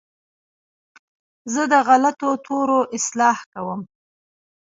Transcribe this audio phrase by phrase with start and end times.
[1.53, 3.81] زه د غلطو تورو اصلاح کوم.